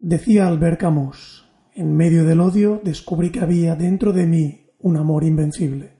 Decía 0.00 0.46
Albert 0.46 0.78
Camus, 0.78 1.50
en 1.74 1.96
medio 1.96 2.24
del 2.24 2.38
odio 2.38 2.80
descubrí 2.84 3.30
que 3.30 3.40
había 3.40 3.74
dentro 3.74 4.12
de 4.12 4.28
mí 4.28 4.70
un 4.78 4.96
amor 4.96 5.24
invencible. 5.24 5.94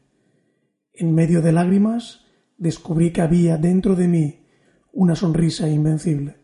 En 0.93 1.12
medio 1.12 1.43
de 1.43 1.51
lágrimas 1.51 2.25
descubrí 2.59 3.11
que 3.12 3.23
había 3.23 3.56
dentro 3.56 3.97
de 3.97 4.06
mí 4.06 4.47
una 4.92 5.16
sonrisa 5.16 5.69
invencible. 5.69 6.37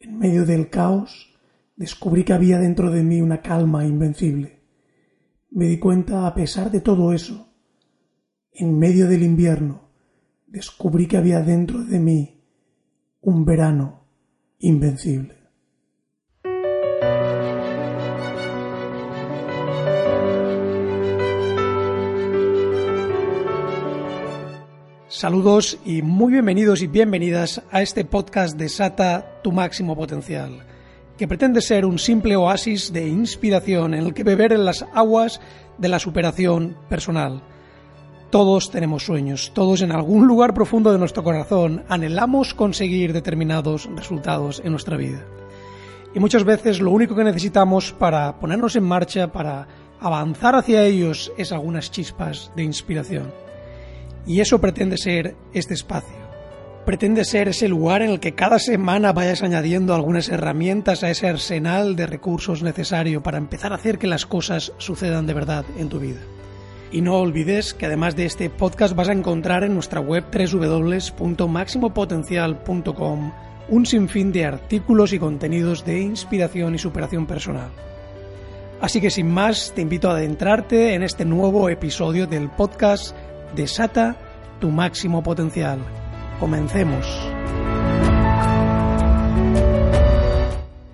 En 0.00 0.18
medio 0.18 0.44
del 0.44 0.68
caos 0.68 1.34
descubrí 1.76 2.24
que 2.24 2.34
había 2.34 2.58
dentro 2.58 2.90
de 2.90 3.02
mí 3.02 3.22
una 3.22 3.40
calma 3.40 3.86
invencible. 3.86 4.60
Me 5.50 5.68
di 5.68 5.78
cuenta, 5.78 6.26
a 6.26 6.34
pesar 6.34 6.70
de 6.70 6.82
todo 6.82 7.14
eso, 7.14 7.54
en 8.52 8.78
medio 8.78 9.08
del 9.08 9.22
invierno, 9.22 9.88
descubrí 10.46 11.06
que 11.06 11.16
había 11.16 11.40
dentro 11.40 11.82
de 11.86 12.00
mí 12.00 12.44
un 13.22 13.46
verano 13.46 14.04
invencible. 14.58 15.35
Saludos 25.16 25.78
y 25.86 26.02
muy 26.02 26.30
bienvenidos 26.30 26.82
y 26.82 26.88
bienvenidas 26.88 27.62
a 27.70 27.80
este 27.80 28.04
podcast 28.04 28.58
de 28.58 28.68
Sata 28.68 29.40
tu 29.42 29.50
máximo 29.50 29.96
potencial, 29.96 30.62
que 31.16 31.26
pretende 31.26 31.62
ser 31.62 31.86
un 31.86 31.98
simple 31.98 32.36
oasis 32.36 32.92
de 32.92 33.08
inspiración 33.08 33.94
en 33.94 34.04
el 34.04 34.12
que 34.12 34.24
beber 34.24 34.52
en 34.52 34.66
las 34.66 34.84
aguas 34.92 35.40
de 35.78 35.88
la 35.88 36.00
superación 36.00 36.76
personal. 36.90 37.42
Todos 38.28 38.70
tenemos 38.70 39.06
sueños, 39.06 39.52
todos 39.54 39.80
en 39.80 39.90
algún 39.90 40.26
lugar 40.26 40.52
profundo 40.52 40.92
de 40.92 40.98
nuestro 40.98 41.24
corazón 41.24 41.84
anhelamos 41.88 42.52
conseguir 42.52 43.14
determinados 43.14 43.88
resultados 43.96 44.60
en 44.62 44.72
nuestra 44.72 44.98
vida. 44.98 45.24
Y 46.14 46.20
muchas 46.20 46.44
veces 46.44 46.78
lo 46.78 46.90
único 46.90 47.16
que 47.16 47.24
necesitamos 47.24 47.90
para 47.90 48.38
ponernos 48.38 48.76
en 48.76 48.84
marcha, 48.84 49.32
para 49.32 49.66
avanzar 49.98 50.56
hacia 50.56 50.84
ellos, 50.84 51.32
es 51.38 51.52
algunas 51.52 51.90
chispas 51.90 52.52
de 52.54 52.64
inspiración. 52.64 53.45
Y 54.26 54.40
eso 54.40 54.60
pretende 54.60 54.98
ser 54.98 55.36
este 55.54 55.74
espacio. 55.74 56.26
Pretende 56.84 57.24
ser 57.24 57.48
ese 57.48 57.68
lugar 57.68 58.02
en 58.02 58.10
el 58.10 58.20
que 58.20 58.34
cada 58.34 58.58
semana 58.58 59.12
vayas 59.12 59.42
añadiendo 59.42 59.94
algunas 59.94 60.28
herramientas 60.28 61.02
a 61.02 61.10
ese 61.10 61.28
arsenal 61.28 61.96
de 61.96 62.06
recursos 62.06 62.62
necesario 62.62 63.22
para 63.22 63.38
empezar 63.38 63.72
a 63.72 63.76
hacer 63.76 63.96
que 63.98 64.06
las 64.06 64.26
cosas 64.26 64.74
sucedan 64.78 65.26
de 65.26 65.34
verdad 65.34 65.64
en 65.78 65.88
tu 65.88 65.98
vida. 65.98 66.20
Y 66.92 67.00
no 67.00 67.16
olvides 67.16 67.74
que 67.74 67.86
además 67.86 68.14
de 68.14 68.26
este 68.26 68.50
podcast 68.50 68.94
vas 68.94 69.08
a 69.08 69.12
encontrar 69.12 69.64
en 69.64 69.74
nuestra 69.74 69.98
web 70.00 70.24
www.maximopotencial.com 70.32 73.32
un 73.68 73.84
sinfín 73.84 74.30
de 74.30 74.44
artículos 74.44 75.12
y 75.12 75.18
contenidos 75.18 75.84
de 75.84 76.00
inspiración 76.00 76.76
y 76.76 76.78
superación 76.78 77.26
personal. 77.26 77.70
Así 78.80 79.00
que 79.00 79.10
sin 79.10 79.28
más, 79.28 79.72
te 79.74 79.82
invito 79.82 80.08
a 80.08 80.12
adentrarte 80.12 80.94
en 80.94 81.02
este 81.02 81.24
nuevo 81.24 81.68
episodio 81.68 82.26
del 82.26 82.50
podcast 82.50 83.16
Desata 83.56 84.16
tu 84.60 84.70
máximo 84.70 85.22
potencial. 85.22 85.78
Comencemos. 86.38 87.06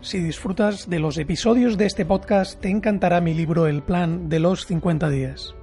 Si 0.00 0.20
disfrutas 0.20 0.88
de 0.88 1.00
los 1.00 1.18
episodios 1.18 1.76
de 1.76 1.86
este 1.86 2.06
podcast, 2.06 2.60
te 2.60 2.68
encantará 2.68 3.20
mi 3.20 3.34
libro 3.34 3.66
El 3.66 3.82
Plan 3.82 4.28
de 4.28 4.38
los 4.38 4.64
50 4.66 5.08
días. 5.08 5.56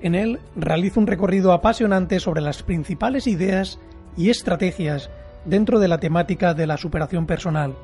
En 0.00 0.14
él 0.14 0.38
realizo 0.56 1.00
un 1.00 1.06
recorrido 1.06 1.52
apasionante 1.52 2.18
sobre 2.18 2.40
las 2.40 2.62
principales 2.62 3.26
ideas 3.26 3.78
y 4.16 4.30
estrategias 4.30 5.10
dentro 5.44 5.78
de 5.78 5.88
la 5.88 6.00
temática 6.00 6.54
de 6.54 6.66
la 6.66 6.78
superación 6.78 7.26
personal, 7.26 7.74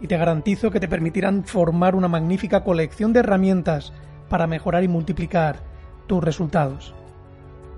y 0.00 0.06
te 0.06 0.16
garantizo 0.16 0.70
que 0.70 0.78
te 0.78 0.86
permitirán 0.86 1.42
formar 1.42 1.96
una 1.96 2.06
magnífica 2.06 2.62
colección 2.62 3.12
de 3.12 3.18
herramientas 3.18 3.92
para 4.28 4.46
mejorar 4.46 4.84
y 4.84 4.88
multiplicar 4.88 5.56
tus 6.06 6.22
resultados. 6.22 6.94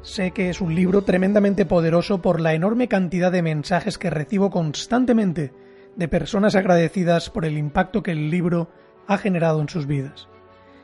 Sé 0.03 0.33
que 0.33 0.51
es 0.51 0.61
un 0.61 0.75
libro 0.75 1.03
tremendamente 1.03 1.65
poderoso 1.65 2.21
por 2.21 2.41
la 2.41 2.55
enorme 2.55 2.89
cantidad 2.89 3.31
de 3.31 3.41
mensajes 3.41 3.99
que 3.99 4.11
recibo 4.11 4.51
constantemente 4.51 5.53
de 5.95 6.09
personas 6.09 6.57
agradecidas 6.57 7.31
por 7.31 7.45
el 7.45 7.57
impacto 7.57 8.03
que 8.03 8.11
el 8.11 8.29
libro 8.29 8.69
ha 9.07 9.17
generado 9.17 9.61
en 9.61 9.69
sus 9.69 9.87
vidas. 9.87 10.27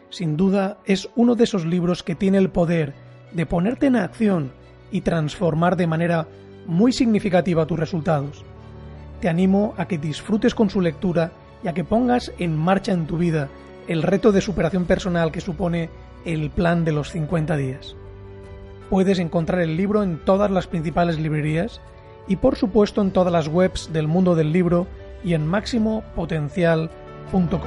Sin 0.09 0.37
duda 0.37 0.79
es 0.84 1.09
uno 1.17 1.34
de 1.34 1.45
esos 1.45 1.67
libros 1.67 2.05
que 2.05 2.15
tiene 2.15 2.39
el 2.39 2.51
poder 2.51 2.95
de 3.33 3.45
ponerte 3.45 3.87
en 3.87 3.97
acción 3.97 4.53
y 4.93 5.01
transformar 5.01 5.77
de 5.77 5.89
manera 5.89 6.29
muy 6.67 6.93
significativa 6.93 7.67
tus 7.67 7.79
resultados. 7.79 8.45
Te 9.21 9.29
animo 9.29 9.75
a 9.79 9.89
que 9.89 9.99
disfrutes 9.99 10.55
con 10.55 10.71
su 10.71 10.81
lectura 10.81 11.33
y 11.65 11.69
a 11.69 11.75
que 11.75 11.83
pongas 11.83 12.33
en 12.39 12.56
marcha 12.56 12.93
en 12.93 13.09
tu 13.09 13.19
vida 13.19 13.49
el 13.89 14.05
reto 14.05 14.31
de 14.31 14.43
superación 14.43 14.85
personal 14.85 15.33
que 15.33 15.41
supone 15.41 15.91
el 16.25 16.50
plan 16.50 16.85
de 16.85 16.93
los 16.93 17.11
50 17.11 17.56
días. 17.56 17.97
Puedes 18.91 19.19
encontrar 19.19 19.60
el 19.60 19.76
libro 19.76 20.03
en 20.03 20.25
todas 20.25 20.50
las 20.50 20.66
principales 20.66 21.19
librerías 21.19 21.81
y 22.26 22.37
por 22.37 22.56
supuesto 22.56 23.03
en 23.03 23.10
todas 23.10 23.32
las 23.32 23.49
webs 23.49 23.93
del 23.93 24.09
mundo 24.09 24.34
del 24.34 24.53
libro 24.53 24.87
y 25.22 25.34
en 25.34 25.47
máximopotencial.com. 25.47 27.60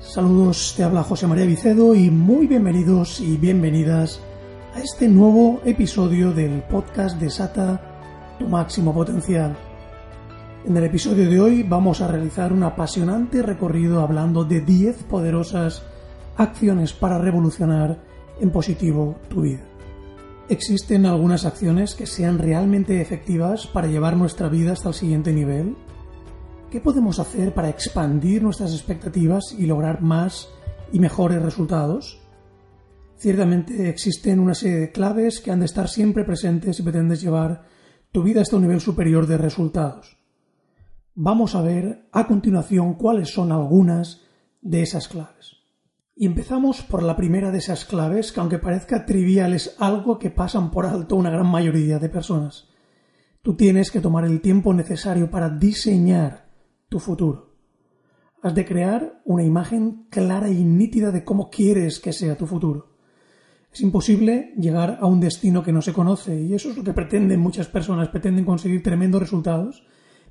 Saludos, 0.00 0.74
te 0.76 0.82
habla 0.82 1.02
José 1.02 1.26
María 1.26 1.46
Vicedo 1.46 1.94
y 1.94 2.10
muy 2.10 2.46
bienvenidos 2.46 3.20
y 3.20 3.36
bienvenidas 3.36 4.20
a 4.74 4.80
este 4.80 5.08
nuevo 5.08 5.60
episodio 5.64 6.32
del 6.32 6.62
podcast 6.62 7.18
de 7.18 7.30
Sata 7.30 7.80
tu 8.38 8.46
máximo 8.46 8.94
potencial. 8.94 9.56
En 10.66 10.76
el 10.76 10.84
episodio 10.84 11.30
de 11.30 11.40
hoy 11.40 11.62
vamos 11.62 12.00
a 12.00 12.08
realizar 12.08 12.52
un 12.52 12.62
apasionante 12.62 13.42
recorrido 13.42 14.02
hablando 14.02 14.44
de 14.44 14.60
10 14.60 15.04
poderosas 15.04 15.82
acciones 16.38 16.92
para 16.92 17.18
revolucionar 17.18 17.98
en 18.40 18.50
positivo 18.50 19.16
tu 19.28 19.42
vida. 19.42 19.64
¿Existen 20.48 21.04
algunas 21.04 21.44
acciones 21.44 21.94
que 21.94 22.06
sean 22.06 22.38
realmente 22.38 23.02
efectivas 23.02 23.66
para 23.66 23.88
llevar 23.88 24.16
nuestra 24.16 24.48
vida 24.48 24.72
hasta 24.72 24.88
el 24.88 24.94
siguiente 24.94 25.32
nivel? 25.32 25.76
¿Qué 26.70 26.80
podemos 26.80 27.18
hacer 27.18 27.52
para 27.52 27.68
expandir 27.68 28.42
nuestras 28.42 28.72
expectativas 28.72 29.54
y 29.58 29.66
lograr 29.66 30.00
más 30.00 30.48
y 30.92 31.00
mejores 31.00 31.42
resultados? 31.42 32.22
Ciertamente 33.16 33.88
existen 33.88 34.38
una 34.38 34.54
serie 34.54 34.78
de 34.78 34.92
claves 34.92 35.40
que 35.40 35.50
han 35.50 35.58
de 35.58 35.66
estar 35.66 35.88
siempre 35.88 36.24
presentes 36.24 36.76
si 36.76 36.82
pretendes 36.82 37.20
llevar 37.20 37.64
tu 38.12 38.22
vida 38.22 38.42
hasta 38.42 38.56
un 38.56 38.62
nivel 38.62 38.80
superior 38.80 39.26
de 39.26 39.38
resultados. 39.38 40.18
Vamos 41.14 41.56
a 41.56 41.62
ver 41.62 42.08
a 42.12 42.28
continuación 42.28 42.94
cuáles 42.94 43.28
son 43.28 43.50
algunas 43.50 44.22
de 44.62 44.82
esas 44.82 45.08
claves. 45.08 45.57
Y 46.20 46.26
empezamos 46.26 46.82
por 46.82 47.04
la 47.04 47.14
primera 47.14 47.52
de 47.52 47.58
esas 47.58 47.84
claves, 47.84 48.32
que 48.32 48.40
aunque 48.40 48.58
parezca 48.58 49.06
trivial 49.06 49.54
es 49.54 49.76
algo 49.78 50.18
que 50.18 50.30
pasan 50.30 50.72
por 50.72 50.84
alto 50.84 51.14
una 51.14 51.30
gran 51.30 51.46
mayoría 51.46 52.00
de 52.00 52.08
personas. 52.08 52.66
Tú 53.40 53.54
tienes 53.54 53.92
que 53.92 54.00
tomar 54.00 54.24
el 54.24 54.40
tiempo 54.40 54.74
necesario 54.74 55.30
para 55.30 55.48
diseñar 55.48 56.50
tu 56.88 56.98
futuro. 56.98 57.54
Has 58.42 58.52
de 58.52 58.64
crear 58.64 59.22
una 59.26 59.44
imagen 59.44 60.08
clara 60.10 60.50
y 60.50 60.64
nítida 60.64 61.12
de 61.12 61.22
cómo 61.22 61.50
quieres 61.50 62.00
que 62.00 62.12
sea 62.12 62.36
tu 62.36 62.48
futuro. 62.48 62.96
Es 63.72 63.80
imposible 63.80 64.54
llegar 64.58 64.98
a 65.00 65.06
un 65.06 65.20
destino 65.20 65.62
que 65.62 65.72
no 65.72 65.82
se 65.82 65.92
conoce 65.92 66.42
y 66.42 66.52
eso 66.52 66.70
es 66.70 66.76
lo 66.76 66.82
que 66.82 66.94
pretenden 66.94 67.38
muchas 67.38 67.68
personas, 67.68 68.08
pretenden 68.08 68.44
conseguir 68.44 68.82
tremendos 68.82 69.20
resultados, 69.20 69.86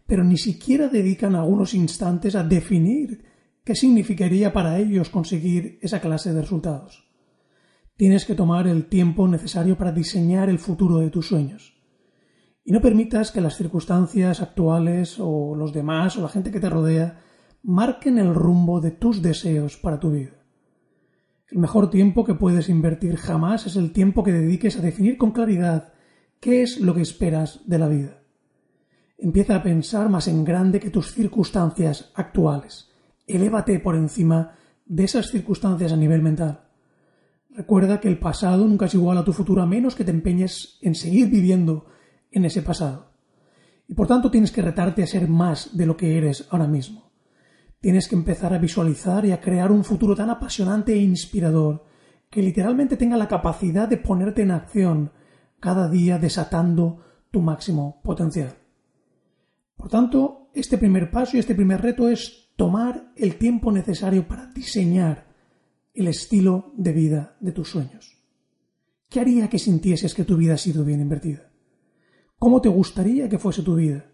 pero 0.06 0.26
ni 0.26 0.38
siquiera 0.38 0.90
dedican 0.90 1.34
algunos 1.34 1.74
instantes 1.74 2.36
a 2.36 2.44
definir 2.44 3.24
¿Qué 3.68 3.76
significaría 3.76 4.54
para 4.54 4.80
ellos 4.80 5.10
conseguir 5.10 5.78
esa 5.82 6.00
clase 6.00 6.34
de 6.34 6.40
resultados? 6.40 7.06
Tienes 7.98 8.24
que 8.24 8.34
tomar 8.34 8.66
el 8.66 8.86
tiempo 8.86 9.28
necesario 9.28 9.78
para 9.78 9.92
diseñar 9.92 10.50
el 10.50 10.58
futuro 10.58 11.00
de 11.00 11.10
tus 11.10 11.28
sueños. 11.28 11.78
Y 12.64 12.72
no 12.72 12.80
permitas 12.80 13.30
que 13.34 13.42
las 13.42 13.58
circunstancias 13.58 14.42
actuales 14.42 15.18
o 15.20 15.54
los 15.54 15.74
demás 15.74 16.16
o 16.16 16.22
la 16.22 16.30
gente 16.30 16.50
que 16.50 16.62
te 16.62 16.70
rodea 16.70 17.20
marquen 17.62 18.20
el 18.20 18.34
rumbo 18.34 18.80
de 18.80 18.92
tus 18.92 19.22
deseos 19.22 19.76
para 19.76 20.00
tu 20.00 20.12
vida. 20.12 20.46
El 21.50 21.58
mejor 21.58 21.90
tiempo 21.90 22.24
que 22.24 22.36
puedes 22.36 22.70
invertir 22.70 23.18
jamás 23.18 23.66
es 23.66 23.76
el 23.76 23.92
tiempo 23.92 24.24
que 24.24 24.32
dediques 24.32 24.78
a 24.78 24.82
definir 24.82 25.18
con 25.18 25.32
claridad 25.32 25.92
qué 26.40 26.62
es 26.62 26.80
lo 26.80 26.96
que 26.96 27.02
esperas 27.02 27.68
de 27.68 27.80
la 27.80 27.90
vida. 27.90 28.24
Empieza 29.18 29.58
a 29.58 29.64
pensar 29.64 30.08
más 30.08 30.30
en 30.30 30.46
grande 30.46 30.80
que 30.80 30.90
tus 30.90 31.12
circunstancias 31.12 32.14
actuales. 32.16 32.94
Elévate 33.28 33.80
por 33.80 33.96
encima 33.96 34.56
de 34.86 35.04
esas 35.04 35.30
circunstancias 35.30 35.92
a 35.92 35.98
nivel 35.98 36.22
mental. 36.22 36.62
Recuerda 37.50 38.00
que 38.00 38.08
el 38.08 38.20
pasado 38.20 38.66
nunca 38.66 38.86
es 38.86 38.94
igual 38.94 39.18
a 39.18 39.26
tu 39.26 39.34
futuro 39.34 39.62
a 39.62 39.66
menos 39.66 39.96
que 39.96 40.06
te 40.06 40.12
empeñes 40.12 40.80
en 40.82 40.96
seguir 40.96 41.30
viviendo 41.30 41.88
en 42.32 42.46
ese 42.46 42.62
pasado. 42.62 43.12
Y 43.88 43.94
por 43.94 44.08
tanto 44.08 44.32
tienes 44.32 44.52
que 44.52 44.62
retarte 44.62 45.04
a 45.04 45.08
ser 45.08 45.28
más 45.28 45.76
de 45.76 45.86
lo 45.86 45.98
que 45.98 46.18
eres 46.18 46.48
ahora 46.52 46.68
mismo. 46.68 47.12
Tienes 47.82 48.08
que 48.08 48.16
empezar 48.16 48.54
a 48.54 48.60
visualizar 48.60 49.26
y 49.26 49.32
a 49.32 49.42
crear 49.42 49.72
un 49.72 49.84
futuro 49.84 50.16
tan 50.16 50.30
apasionante 50.30 50.94
e 50.94 50.98
inspirador 50.98 51.86
que 52.30 52.42
literalmente 52.42 52.98
tenga 52.98 53.18
la 53.18 53.28
capacidad 53.28 53.88
de 53.88 53.98
ponerte 53.98 54.42
en 54.42 54.52
acción 54.52 55.12
cada 55.60 55.90
día 55.90 56.18
desatando 56.18 57.04
tu 57.32 57.42
máximo 57.42 58.02
potencial. 58.04 58.56
Por 59.76 59.90
tanto, 59.90 60.50
este 60.54 60.78
primer 60.78 61.12
paso 61.12 61.38
y 61.38 61.40
este 61.40 61.56
primer 61.56 61.82
reto 61.82 62.10
es 62.10 62.47
tomar 62.58 63.14
el 63.16 63.38
tiempo 63.38 63.72
necesario 63.72 64.28
para 64.28 64.48
diseñar 64.48 65.28
el 65.94 66.10
estilo 66.10 66.74
de 66.76 66.92
vida 66.92 67.38
de 67.40 67.54
tus 67.54 67.70
sueños. 67.70 68.18
¿Qué 69.10 69.22
haría 69.22 69.48
que 69.48 69.60
sintieses 69.60 70.14
que 70.14 70.26
tu 70.26 70.36
vida 70.36 70.56
ha 70.56 70.58
sido 70.58 70.84
bien 70.84 71.00
invertida? 71.00 71.50
¿Cómo 72.38 72.60
te 72.60 72.68
gustaría 72.68 73.30
que 73.30 73.40
fuese 73.40 73.62
tu 73.62 73.76
vida? 73.76 74.06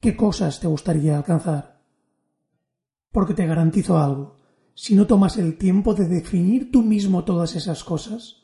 ¿Qué 0.00 0.16
cosas 0.16 0.58
te 0.58 0.66
gustaría 0.66 1.16
alcanzar? 1.16 1.82
Porque 3.12 3.34
te 3.34 3.46
garantizo 3.46 3.98
algo, 3.98 4.38
si 4.74 4.94
no 4.94 5.06
tomas 5.06 5.36
el 5.36 5.58
tiempo 5.58 5.94
de 5.94 6.08
definir 6.08 6.70
tú 6.72 6.82
mismo 6.82 7.24
todas 7.24 7.54
esas 7.54 7.84
cosas, 7.84 8.42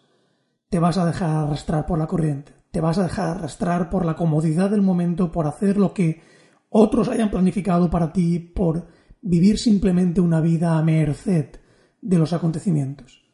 te 0.68 0.78
vas 0.78 0.98
a 0.98 1.06
dejar 1.06 1.30
arrastrar 1.30 1.86
por 1.86 1.98
la 1.98 2.06
corriente, 2.06 2.52
te 2.70 2.80
vas 2.82 2.98
a 2.98 3.04
dejar 3.04 3.38
arrastrar 3.38 3.88
por 3.88 4.04
la 4.04 4.16
comodidad 4.16 4.70
del 4.70 4.82
momento, 4.82 5.32
por 5.32 5.46
hacer 5.46 5.78
lo 5.78 5.94
que 5.94 6.20
otros 6.68 7.08
hayan 7.08 7.30
planificado 7.30 7.88
para 7.88 8.12
ti, 8.12 8.38
por 8.38 8.88
vivir 9.26 9.58
simplemente 9.58 10.20
una 10.20 10.40
vida 10.40 10.78
a 10.78 10.82
merced 10.82 11.56
de 12.00 12.18
los 12.18 12.32
acontecimientos. 12.32 13.24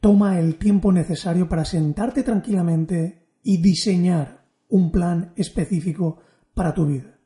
Toma 0.00 0.40
el 0.40 0.56
tiempo 0.56 0.92
necesario 0.92 1.48
para 1.48 1.64
sentarte 1.64 2.24
tranquilamente 2.24 3.28
y 3.42 3.62
diseñar 3.62 4.48
un 4.68 4.90
plan 4.90 5.32
específico 5.36 6.18
para 6.52 6.74
tu 6.74 6.86
vida. 6.86 7.18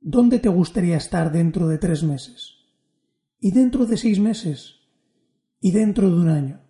¿Dónde 0.00 0.38
te 0.38 0.48
gustaría 0.48 0.96
estar 0.96 1.30
dentro 1.30 1.68
de 1.68 1.78
tres 1.78 2.02
meses? 2.02 2.54
¿Y 3.38 3.50
dentro 3.50 3.84
de 3.84 3.96
seis 3.98 4.18
meses? 4.18 4.76
¿Y 5.60 5.72
dentro 5.72 6.08
de 6.08 6.16
un 6.16 6.28
año? 6.28 6.60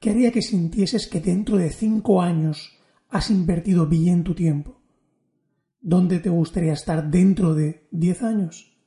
¿Qué 0.00 0.10
haría 0.10 0.32
que 0.32 0.40
sintieses 0.40 1.06
que 1.08 1.20
dentro 1.20 1.58
de 1.58 1.70
cinco 1.70 2.22
años 2.22 2.72
has 3.10 3.30
invertido 3.30 3.86
bien 3.86 4.24
tu 4.24 4.34
tiempo? 4.34 4.79
¿Dónde 5.80 6.18
te 6.18 6.28
gustaría 6.28 6.74
estar 6.74 7.10
dentro 7.10 7.54
de 7.54 7.88
diez 7.90 8.22
años? 8.22 8.78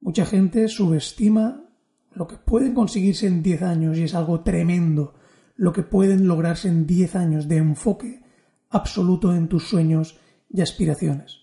Mucha 0.00 0.26
gente 0.26 0.66
subestima 0.66 1.70
lo 2.12 2.26
que 2.26 2.36
pueden 2.36 2.74
conseguirse 2.74 3.28
en 3.28 3.42
diez 3.42 3.62
años 3.62 3.96
y 3.96 4.02
es 4.02 4.14
algo 4.14 4.40
tremendo 4.40 5.14
lo 5.54 5.72
que 5.72 5.84
pueden 5.84 6.26
lograrse 6.26 6.68
en 6.68 6.86
diez 6.86 7.14
años 7.14 7.46
de 7.46 7.58
enfoque 7.58 8.22
absoluto 8.70 9.34
en 9.34 9.48
tus 9.48 9.68
sueños 9.68 10.18
y 10.50 10.60
aspiraciones. 10.60 11.42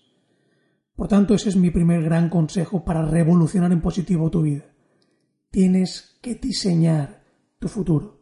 Por 0.94 1.08
tanto, 1.08 1.34
ese 1.34 1.48
es 1.48 1.56
mi 1.56 1.70
primer 1.70 2.02
gran 2.02 2.28
consejo 2.28 2.84
para 2.84 3.04
revolucionar 3.04 3.72
en 3.72 3.80
positivo 3.80 4.30
tu 4.30 4.42
vida. 4.42 4.64
Tienes 5.50 6.18
que 6.20 6.34
diseñar 6.34 7.22
tu 7.58 7.68
futuro. 7.68 8.20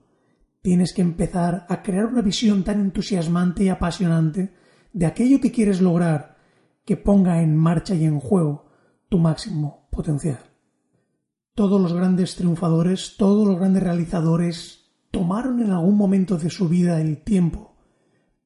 Tienes 0.63 0.93
que 0.93 1.03
empezar 1.03 1.67
a 1.69 1.83
crear 1.83 2.07
una 2.07 2.23
visión 2.23 2.65
tan 2.65 2.81
entusiasmante 2.81 3.65
y 3.65 3.69
apasionante 3.69 4.55
de 4.95 5.07
aquello 5.07 5.41
que 5.41 5.51
quieres 5.51 5.81
lograr 5.81 6.37
que 6.87 6.97
ponga 6.97 7.43
en 7.43 7.57
marcha 7.57 7.95
y 7.95 8.05
en 8.05 8.21
juego 8.21 8.71
tu 9.09 9.19
máximo 9.19 9.89
potencial. 9.91 10.39
Todos 11.55 11.81
los 11.81 11.93
grandes 11.93 12.37
triunfadores, 12.37 13.17
todos 13.17 13.47
los 13.47 13.57
grandes 13.59 13.83
realizadores 13.83 14.93
tomaron 15.11 15.61
en 15.61 15.73
algún 15.73 15.97
momento 15.97 16.39
de 16.39 16.49
su 16.49 16.69
vida 16.69 17.01
el 17.01 17.23
tiempo 17.23 17.77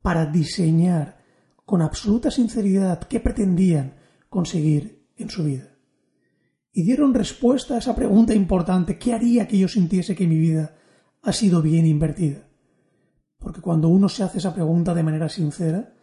para 0.01 0.27
diseñar 0.27 1.19
con 1.65 1.83
absoluta 1.83 2.31
sinceridad 2.31 3.01
qué 3.01 3.21
pretendían 3.21 3.97
conseguir 4.31 5.07
en 5.17 5.29
su 5.29 5.45
vida. 5.45 5.77
Y 6.73 6.83
dieron 6.83 7.13
respuesta 7.13 7.75
a 7.75 7.79
esa 7.79 7.95
pregunta 7.95 8.35
importante, 8.35 8.99
¿qué 8.99 9.13
haría 9.13 9.47
que 9.47 9.59
yo 9.59 9.69
sintiese 9.69 10.15
que 10.15 10.27
mi 10.27 10.39
vida 10.39 10.77
ha 11.23 11.33
sido 11.33 11.61
bien 11.61 11.85
invertida? 11.85 12.49
Porque 13.39 13.61
cuando 13.61 13.89
uno 13.89 14.09
se 14.09 14.23
hace 14.23 14.39
esa 14.39 14.55
pregunta 14.55 14.95
de 14.95 15.03
manera 15.03 15.29
sincera, 15.29 15.95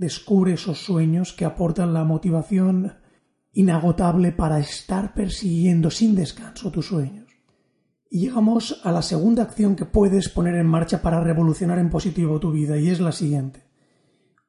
descubre 0.00 0.54
esos 0.54 0.78
sueños 0.78 1.34
que 1.34 1.44
aportan 1.44 1.92
la 1.92 2.04
motivación 2.04 2.94
inagotable 3.52 4.32
para 4.32 4.58
estar 4.58 5.12
persiguiendo 5.12 5.90
sin 5.90 6.14
descanso 6.14 6.70
tus 6.70 6.86
sueños. 6.86 7.26
Y 8.08 8.20
llegamos 8.20 8.80
a 8.82 8.92
la 8.92 9.02
segunda 9.02 9.42
acción 9.42 9.76
que 9.76 9.84
puedes 9.84 10.30
poner 10.30 10.54
en 10.54 10.66
marcha 10.66 11.02
para 11.02 11.22
revolucionar 11.22 11.78
en 11.78 11.90
positivo 11.90 12.40
tu 12.40 12.50
vida, 12.50 12.78
y 12.78 12.88
es 12.88 12.98
la 12.98 13.12
siguiente. 13.12 13.66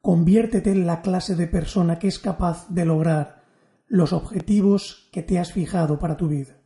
Conviértete 0.02 0.72
en 0.72 0.88
la 0.88 1.02
clase 1.02 1.36
de 1.36 1.48
persona 1.48 2.00
que 2.00 2.08
es 2.08 2.18
capaz 2.18 2.70
de 2.70 2.86
lograr 2.86 3.44
los 3.88 4.14
objetivos 4.14 5.10
que 5.12 5.22
te 5.22 5.38
has 5.38 5.52
fijado 5.52 6.00
para 6.00 6.16
tu 6.16 6.30
vida. 6.30 6.62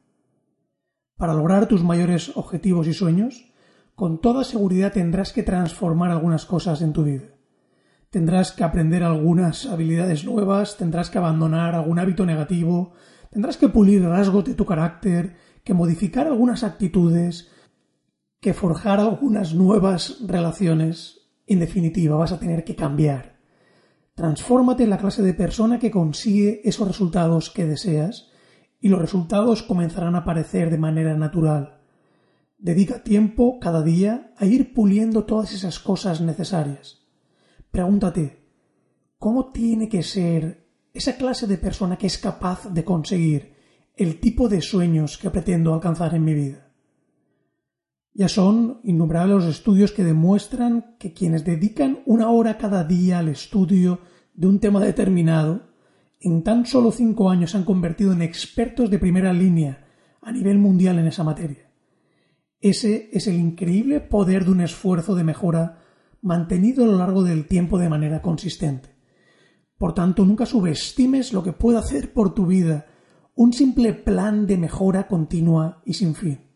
Para 1.18 1.34
lograr 1.34 1.68
tus 1.68 1.84
mayores 1.84 2.38
objetivos 2.38 2.86
y 2.86 2.94
sueños, 2.94 3.52
con 3.96 4.22
toda 4.22 4.44
seguridad 4.44 4.94
tendrás 4.94 5.34
que 5.34 5.42
transformar 5.42 6.12
algunas 6.12 6.46
cosas 6.46 6.84
en 6.84 6.94
tu 6.94 7.04
vida. 7.04 7.35
Tendrás 8.16 8.54
que 8.54 8.64
aprender 8.64 9.04
algunas 9.04 9.66
habilidades 9.66 10.24
nuevas, 10.24 10.78
tendrás 10.78 11.10
que 11.10 11.18
abandonar 11.18 11.76
algún 11.76 12.00
hábito 12.00 12.26
negativo, 12.26 12.94
tendrás 13.30 13.58
que 13.58 13.68
pulir 13.68 14.06
rasgos 14.06 14.46
de 14.46 14.54
tu 14.54 14.66
carácter, 14.66 15.36
que 15.66 15.74
modificar 15.74 16.26
algunas 16.26 16.64
actitudes, 16.64 17.52
que 18.40 18.54
forjar 18.54 19.02
algunas 19.02 19.54
nuevas 19.54 20.20
relaciones. 20.26 21.28
En 21.46 21.60
definitiva, 21.60 22.16
vas 22.16 22.32
a 22.32 22.40
tener 22.40 22.64
que 22.64 22.78
cambiar. 22.78 23.36
Transfórmate 24.14 24.84
en 24.84 24.92
la 24.92 24.98
clase 24.98 25.22
de 25.22 25.34
persona 25.34 25.78
que 25.78 25.92
consigue 25.92 26.62
esos 26.64 26.88
resultados 26.88 27.50
que 27.50 27.66
deseas 27.66 28.30
y 28.80 28.88
los 28.88 29.02
resultados 29.02 29.62
comenzarán 29.62 30.16
a 30.16 30.20
aparecer 30.20 30.70
de 30.70 30.78
manera 30.78 31.18
natural. 31.18 31.82
Dedica 32.58 33.04
tiempo 33.04 33.60
cada 33.60 33.84
día 33.84 34.32
a 34.38 34.46
ir 34.46 34.74
puliendo 34.74 35.26
todas 35.26 35.52
esas 35.52 35.80
cosas 35.80 36.22
necesarias. 36.22 37.05
Pregúntate, 37.76 38.40
¿cómo 39.18 39.52
tiene 39.52 39.90
que 39.90 40.02
ser 40.02 40.66
esa 40.94 41.18
clase 41.18 41.46
de 41.46 41.58
persona 41.58 41.98
que 41.98 42.08
es 42.08 42.18
capaz 42.18 42.70
de 42.74 42.86
conseguir 42.86 43.54
el 43.98 44.22
tipo 44.22 44.48
de 44.48 44.62
sueños 44.62 45.18
que 45.18 45.30
pretendo 45.30 45.74
alcanzar 45.74 46.16
en 46.16 46.24
mi 46.24 46.34
vida. 46.34 46.72
Ya 48.14 48.30
son 48.30 48.80
innumerables 48.86 49.44
los 49.44 49.56
estudios 49.58 49.92
que 49.92 50.06
demuestran 50.06 50.96
que 50.98 51.12
quienes 51.12 51.44
dedican 51.44 52.00
una 52.06 52.30
hora 52.30 52.58
cada 52.58 52.86
día 52.86 53.20
al 53.20 53.28
estudio 53.28 54.00
de 54.34 54.48
un 54.48 54.62
tema 54.62 54.80
determinado, 54.80 55.68
en 56.22 56.44
tan 56.44 56.66
solo 56.66 56.94
cinco 56.94 57.30
años 57.30 57.52
se 57.52 57.58
han 57.58 57.66
convertido 57.66 58.14
en 58.14 58.22
expertos 58.22 58.90
de 58.90 59.00
primera 59.00 59.34
línea 59.34 59.86
a 60.22 60.32
nivel 60.32 60.60
mundial 60.60 60.98
en 61.00 61.08
esa 61.08 61.26
materia. 61.26 61.70
Ese 62.62 63.10
es 63.12 63.28
el 63.28 63.36
increíble 63.36 64.00
poder 64.00 64.46
de 64.46 64.52
un 64.52 64.62
esfuerzo 64.62 65.14
de 65.14 65.26
mejora 65.26 65.82
mantenido 66.26 66.84
a 66.84 66.88
lo 66.88 66.98
largo 66.98 67.24
del 67.24 67.48
tiempo 67.48 67.78
de 67.78 67.88
manera 67.88 68.24
consistente. 68.24 68.90
Por 69.78 69.94
tanto, 69.94 70.26
nunca 70.26 70.48
subestimes 70.48 71.34
lo 71.34 71.44
que 71.44 71.54
puede 71.54 71.78
hacer 71.78 72.14
por 72.14 72.34
tu 72.34 72.48
vida 72.48 72.88
un 73.36 73.54
simple 73.54 73.94
plan 73.94 74.48
de 74.48 74.58
mejora 74.58 75.08
continua 75.08 75.84
y 75.86 75.94
sin 75.94 76.16
fin. 76.16 76.50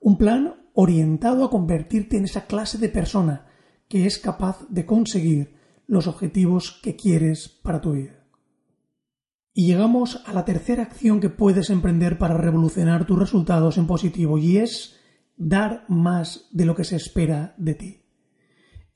Un 0.00 0.18
plan 0.18 0.54
orientado 0.72 1.44
a 1.44 1.50
convertirte 1.50 2.16
en 2.16 2.24
esa 2.24 2.46
clase 2.46 2.78
de 2.78 2.88
persona 2.88 3.46
que 3.88 4.06
es 4.06 4.18
capaz 4.18 4.66
de 4.68 4.84
conseguir 4.84 5.54
los 5.86 6.08
objetivos 6.08 6.80
que 6.82 6.96
quieres 6.96 7.48
para 7.48 7.80
tu 7.80 7.92
vida. 7.92 8.26
Y 9.52 9.66
llegamos 9.66 10.24
a 10.26 10.32
la 10.32 10.44
tercera 10.44 10.82
acción 10.82 11.20
que 11.20 11.30
puedes 11.30 11.70
emprender 11.70 12.18
para 12.18 12.36
revolucionar 12.36 13.06
tus 13.06 13.18
resultados 13.18 13.78
en 13.78 13.86
positivo 13.86 14.38
y 14.38 14.56
es 14.56 14.96
dar 15.36 15.84
más 15.88 16.48
de 16.50 16.64
lo 16.64 16.74
que 16.74 16.82
se 16.82 16.96
espera 16.96 17.54
de 17.58 17.74
ti. 17.74 18.03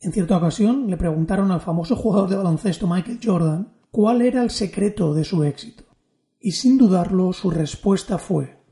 En 0.01 0.13
cierta 0.13 0.37
ocasión 0.37 0.89
le 0.89 0.97
preguntaron 0.97 1.51
al 1.51 1.61
famoso 1.61 1.97
jugador 1.97 2.29
de 2.29 2.37
baloncesto 2.37 2.87
Michael 2.87 3.19
Jordan 3.23 3.73
cuál 3.91 4.23
era 4.23 4.43
el 4.43 4.51
secreto 4.51 5.13
de 5.13 5.25
su 5.25 5.43
éxito. 5.43 5.85
Y 6.39 6.53
sin 6.53 6.79
dudarlo 6.79 7.33
su 7.33 7.51
respuesta 7.51 8.19
fue 8.19 8.63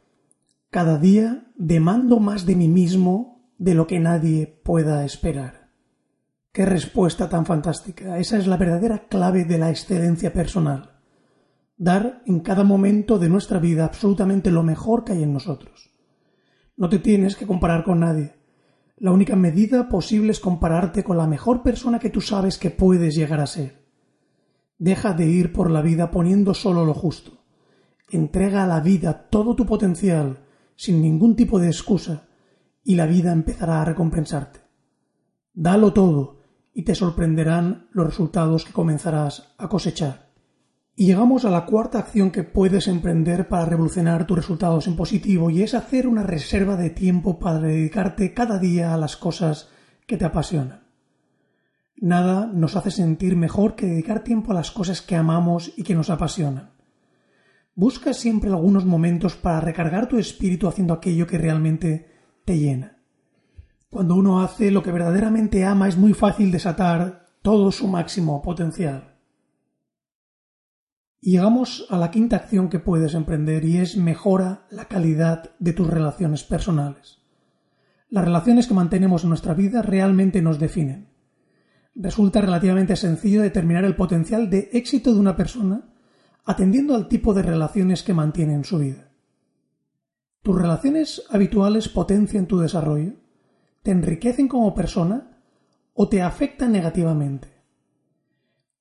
Cada 0.70 0.98
día 0.98 1.50
demando 1.56 2.20
más 2.20 2.46
de 2.46 2.54
mí 2.54 2.68
mismo 2.68 3.50
de 3.58 3.74
lo 3.74 3.86
que 3.86 3.98
nadie 3.98 4.60
pueda 4.62 5.04
esperar. 5.04 5.70
Qué 6.52 6.64
respuesta 6.64 7.28
tan 7.28 7.44
fantástica. 7.44 8.18
Esa 8.18 8.38
es 8.38 8.46
la 8.46 8.56
verdadera 8.56 9.08
clave 9.08 9.44
de 9.44 9.58
la 9.58 9.70
excelencia 9.70 10.32
personal. 10.32 10.92
Dar 11.76 12.22
en 12.24 12.40
cada 12.40 12.64
momento 12.64 13.18
de 13.18 13.28
nuestra 13.28 13.58
vida 13.58 13.84
absolutamente 13.84 14.50
lo 14.50 14.62
mejor 14.62 15.04
que 15.04 15.12
hay 15.12 15.22
en 15.24 15.32
nosotros. 15.32 15.90
No 16.76 16.88
te 16.88 16.98
tienes 16.98 17.36
que 17.36 17.46
comparar 17.46 17.84
con 17.84 18.00
nadie. 18.00 18.34
La 18.98 19.12
única 19.12 19.36
medida 19.36 19.90
posible 19.90 20.32
es 20.32 20.40
compararte 20.40 21.04
con 21.04 21.18
la 21.18 21.26
mejor 21.26 21.62
persona 21.62 21.98
que 21.98 22.08
tú 22.08 22.22
sabes 22.22 22.56
que 22.56 22.70
puedes 22.70 23.14
llegar 23.14 23.40
a 23.40 23.46
ser. 23.46 23.84
Deja 24.78 25.12
de 25.12 25.26
ir 25.26 25.52
por 25.52 25.70
la 25.70 25.82
vida 25.82 26.10
poniendo 26.10 26.54
solo 26.54 26.86
lo 26.86 26.94
justo. 26.94 27.44
Entrega 28.08 28.64
a 28.64 28.66
la 28.66 28.80
vida 28.80 29.28
todo 29.28 29.54
tu 29.54 29.66
potencial, 29.66 30.46
sin 30.76 31.02
ningún 31.02 31.36
tipo 31.36 31.58
de 31.58 31.66
excusa, 31.66 32.28
y 32.82 32.94
la 32.94 33.04
vida 33.04 33.32
empezará 33.32 33.82
a 33.82 33.84
recompensarte. 33.84 34.60
Dalo 35.52 35.92
todo 35.92 36.40
y 36.72 36.82
te 36.82 36.94
sorprenderán 36.94 37.88
los 37.92 38.06
resultados 38.06 38.64
que 38.64 38.72
comenzarás 38.72 39.54
a 39.58 39.68
cosechar. 39.68 40.25
Y 40.98 41.04
llegamos 41.04 41.44
a 41.44 41.50
la 41.50 41.66
cuarta 41.66 41.98
acción 41.98 42.30
que 42.30 42.42
puedes 42.42 42.88
emprender 42.88 43.48
para 43.48 43.66
revolucionar 43.66 44.26
tus 44.26 44.38
resultados 44.38 44.86
en 44.86 44.96
positivo 44.96 45.50
y 45.50 45.62
es 45.62 45.74
hacer 45.74 46.08
una 46.08 46.22
reserva 46.22 46.74
de 46.76 46.88
tiempo 46.88 47.38
para 47.38 47.58
dedicarte 47.58 48.32
cada 48.32 48.58
día 48.58 48.94
a 48.94 48.96
las 48.96 49.18
cosas 49.18 49.68
que 50.06 50.16
te 50.16 50.24
apasionan. 50.24 50.84
Nada 51.98 52.46
nos 52.46 52.76
hace 52.76 52.90
sentir 52.90 53.36
mejor 53.36 53.74
que 53.74 53.84
dedicar 53.84 54.24
tiempo 54.24 54.52
a 54.52 54.54
las 54.54 54.70
cosas 54.70 55.02
que 55.02 55.16
amamos 55.16 55.70
y 55.76 55.82
que 55.82 55.94
nos 55.94 56.08
apasionan. 56.08 56.70
Busca 57.74 58.14
siempre 58.14 58.48
algunos 58.48 58.86
momentos 58.86 59.36
para 59.36 59.60
recargar 59.60 60.08
tu 60.08 60.18
espíritu 60.18 60.66
haciendo 60.66 60.94
aquello 60.94 61.26
que 61.26 61.36
realmente 61.36 62.10
te 62.46 62.58
llena. 62.58 62.96
Cuando 63.90 64.14
uno 64.14 64.40
hace 64.40 64.70
lo 64.70 64.82
que 64.82 64.92
verdaderamente 64.92 65.62
ama 65.66 65.88
es 65.88 65.98
muy 65.98 66.14
fácil 66.14 66.50
desatar 66.50 67.26
todo 67.42 67.70
su 67.70 67.86
máximo 67.86 68.40
potencial. 68.40 69.15
Llegamos 71.26 71.88
a 71.90 71.98
la 71.98 72.12
quinta 72.12 72.36
acción 72.36 72.68
que 72.68 72.78
puedes 72.78 73.14
emprender 73.14 73.64
y 73.64 73.78
es 73.78 73.96
mejora 73.96 74.64
la 74.70 74.84
calidad 74.84 75.50
de 75.58 75.72
tus 75.72 75.88
relaciones 75.88 76.44
personales. 76.44 77.18
Las 78.08 78.24
relaciones 78.24 78.68
que 78.68 78.74
mantenemos 78.74 79.24
en 79.24 79.30
nuestra 79.30 79.52
vida 79.52 79.82
realmente 79.82 80.40
nos 80.40 80.60
definen 80.60 81.08
resulta 81.96 82.40
relativamente 82.40 82.94
sencillo 82.94 83.42
determinar 83.42 83.84
el 83.84 83.96
potencial 83.96 84.48
de 84.48 84.70
éxito 84.72 85.12
de 85.12 85.18
una 85.18 85.34
persona 85.34 85.88
atendiendo 86.44 86.94
al 86.94 87.08
tipo 87.08 87.34
de 87.34 87.42
relaciones 87.42 88.04
que 88.04 88.14
mantiene 88.14 88.54
en 88.54 88.62
su 88.62 88.78
vida. 88.78 89.10
¿Tus 90.42 90.56
relaciones 90.56 91.24
habituales 91.28 91.88
potencian 91.88 92.46
tu 92.46 92.60
desarrollo? 92.60 93.14
¿Te 93.82 93.90
enriquecen 93.90 94.46
como 94.46 94.76
persona 94.76 95.40
o 95.92 96.08
te 96.08 96.22
afectan 96.22 96.70
negativamente? 96.70 97.55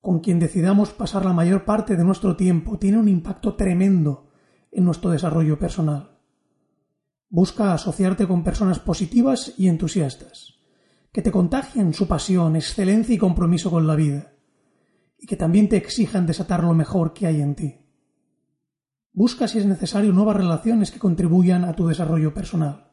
Con 0.05 0.19
quien 0.19 0.37
decidamos 0.37 0.91
pasar 0.91 1.25
la 1.25 1.33
mayor 1.33 1.65
parte 1.65 1.95
de 1.95 2.03
nuestro 2.03 2.35
tiempo 2.35 2.77
tiene 2.77 2.99
un 2.99 3.07
impacto 3.07 3.55
tremendo 3.55 4.29
en 4.71 4.85
nuestro 4.85 5.09
desarrollo 5.09 5.57
personal. 5.57 6.19
Busca 7.27 7.73
asociarte 7.73 8.27
con 8.27 8.43
personas 8.43 8.77
positivas 8.77 9.55
y 9.57 9.67
entusiastas 9.67 10.59
que 11.11 11.23
te 11.23 11.31
contagian 11.31 11.95
su 11.95 12.07
pasión, 12.07 12.55
excelencia 12.55 13.15
y 13.15 13.17
compromiso 13.17 13.71
con 13.71 13.87
la 13.87 13.95
vida, 13.95 14.33
y 15.17 15.25
que 15.25 15.37
también 15.37 15.69
te 15.69 15.77
exijan 15.77 16.27
desatar 16.27 16.63
lo 16.63 16.75
mejor 16.75 17.11
que 17.11 17.25
hay 17.25 17.41
en 17.41 17.55
ti. 17.55 17.75
Busca 19.11 19.47
si 19.47 19.57
es 19.57 19.65
necesario 19.65 20.13
nuevas 20.13 20.37
relaciones 20.37 20.91
que 20.91 20.99
contribuyan 20.99 21.65
a 21.65 21.73
tu 21.73 21.87
desarrollo 21.87 22.31
personal. 22.31 22.91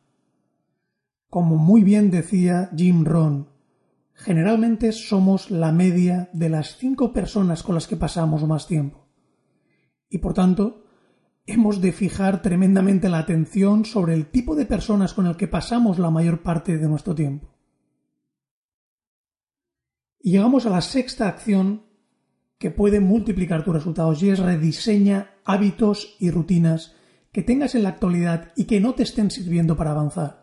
Como 1.29 1.57
muy 1.57 1.85
bien 1.85 2.11
decía 2.11 2.71
Jim 2.75 3.05
Rohn, 3.05 3.52
generalmente 4.15 4.93
somos 4.93 5.51
la 5.51 5.73
media 5.73 6.31
de 6.33 6.49
las 6.49 6.77
cinco 6.77 7.13
personas 7.13 7.63
con 7.63 7.75
las 7.75 7.87
que 7.87 7.97
pasamos 7.97 8.47
más 8.47 8.67
tiempo. 8.67 9.09
Y 10.09 10.19
por 10.19 10.35
tanto, 10.35 10.85
hemos 11.47 11.81
de 11.81 11.93
fijar 11.93 12.43
tremendamente 12.43 13.09
la 13.09 13.19
atención 13.19 13.85
sobre 13.85 14.15
el 14.15 14.27
tipo 14.27 14.55
de 14.55 14.67
personas 14.67 15.15
con 15.15 15.27
el 15.27 15.37
que 15.37 15.49
pasamos 15.49 15.99
la 15.99 16.11
mayor 16.11 16.43
parte 16.43 16.79
de 16.79 16.89
nuestro 16.89 17.15
tiempo. 17.15 17.49
Y 20.21 20.33
llegamos 20.33 20.67
a 20.67 20.71
la 20.71 20.81
sexta 20.81 21.27
acción 21.29 21.83
que 22.59 22.71
puede 22.71 23.01
multiplicar 23.01 23.65
tus 23.65 23.75
resultados 23.75 24.23
y 24.23 24.31
es 24.31 24.39
rediseña 24.39 25.33
hábitos 25.45 26.17
y 26.21 26.31
rutinas 26.31 26.95
que 27.33 27.43
tengas 27.43 27.75
en 27.75 27.83
la 27.83 27.89
actualidad 27.89 28.53
y 28.55 28.67
que 28.67 28.79
no 28.79 28.95
te 28.95 29.03
estén 29.03 29.31
sirviendo 29.31 29.77
para 29.77 29.91
avanzar. 29.91 30.42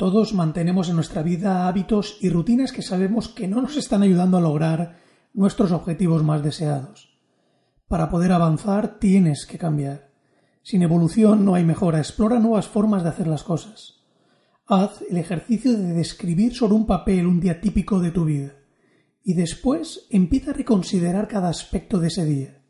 Todos 0.00 0.32
mantenemos 0.32 0.88
en 0.88 0.94
nuestra 0.94 1.22
vida 1.22 1.68
hábitos 1.68 2.16
y 2.22 2.30
rutinas 2.30 2.72
que 2.72 2.80
sabemos 2.80 3.28
que 3.28 3.46
no 3.46 3.60
nos 3.60 3.76
están 3.76 4.00
ayudando 4.00 4.38
a 4.38 4.40
lograr 4.40 4.96
nuestros 5.34 5.72
objetivos 5.72 6.24
más 6.24 6.42
deseados. 6.42 7.20
Para 7.86 8.08
poder 8.08 8.32
avanzar 8.32 8.98
tienes 8.98 9.44
que 9.44 9.58
cambiar. 9.58 10.10
Sin 10.62 10.80
evolución 10.80 11.44
no 11.44 11.54
hay 11.54 11.64
mejora. 11.64 11.98
Explora 11.98 12.38
nuevas 12.38 12.66
formas 12.66 13.02
de 13.02 13.10
hacer 13.10 13.26
las 13.26 13.42
cosas. 13.42 14.00
Haz 14.66 15.02
el 15.02 15.18
ejercicio 15.18 15.76
de 15.76 15.92
describir 15.92 16.54
sobre 16.54 16.76
un 16.76 16.86
papel 16.86 17.26
un 17.26 17.38
día 17.38 17.60
típico 17.60 18.00
de 18.00 18.10
tu 18.10 18.24
vida 18.24 18.54
y 19.22 19.34
después 19.34 20.06
empieza 20.08 20.52
a 20.52 20.54
reconsiderar 20.54 21.28
cada 21.28 21.50
aspecto 21.50 21.98
de 21.98 22.08
ese 22.08 22.24
día. 22.24 22.62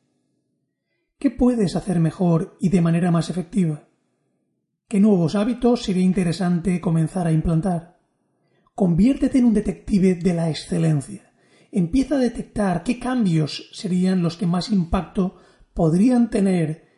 ¿Qué 1.16 1.30
puedes 1.30 1.76
hacer 1.76 2.00
mejor 2.00 2.56
y 2.58 2.70
de 2.70 2.80
manera 2.80 3.12
más 3.12 3.30
efectiva? 3.30 3.84
¿Qué 4.90 4.98
nuevos 4.98 5.36
hábitos 5.36 5.84
sería 5.84 6.02
interesante 6.02 6.80
comenzar 6.80 7.24
a 7.28 7.30
implantar? 7.30 8.00
Conviértete 8.74 9.38
en 9.38 9.44
un 9.44 9.54
detective 9.54 10.16
de 10.16 10.34
la 10.34 10.50
excelencia. 10.50 11.32
Empieza 11.70 12.16
a 12.16 12.18
detectar 12.18 12.82
qué 12.82 12.98
cambios 12.98 13.70
serían 13.72 14.20
los 14.20 14.36
que 14.36 14.48
más 14.48 14.72
impacto 14.72 15.36
podrían 15.74 16.28
tener 16.28 16.88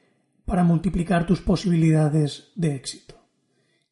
para 0.46 0.64
multiplicar 0.64 1.26
tus 1.26 1.42
posibilidades 1.42 2.52
de 2.54 2.76
éxito. 2.76 3.26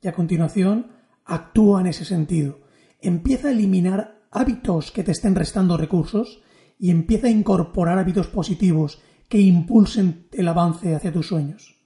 Y 0.00 0.08
a 0.08 0.12
continuación, 0.12 0.92
actúa 1.26 1.82
en 1.82 1.88
ese 1.88 2.06
sentido. 2.06 2.60
Empieza 3.02 3.48
a 3.48 3.52
eliminar 3.52 4.22
hábitos 4.30 4.92
que 4.92 5.04
te 5.04 5.12
estén 5.12 5.34
restando 5.34 5.76
recursos 5.76 6.40
y 6.78 6.90
empieza 6.90 7.26
a 7.26 7.30
incorporar 7.30 7.98
hábitos 7.98 8.28
positivos 8.28 9.02
que 9.28 9.42
impulsen 9.42 10.26
el 10.32 10.48
avance 10.48 10.94
hacia 10.94 11.12
tus 11.12 11.26
sueños. 11.26 11.79